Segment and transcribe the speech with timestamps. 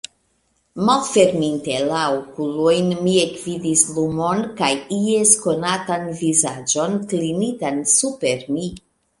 [0.85, 8.69] Malferminte la okulojn, mi ekvidis lumon kaj ies konatan vizaĝon klinitan super mi.